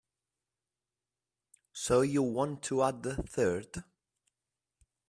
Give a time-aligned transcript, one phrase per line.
[1.73, 3.83] So you want to add a third?